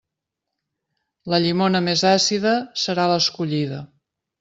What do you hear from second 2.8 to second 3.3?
serà